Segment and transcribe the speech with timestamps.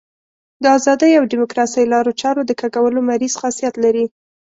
[0.63, 4.05] د ازادۍ او ډیموکراسۍ لارو چارو د کږولو مریض خاصیت لري.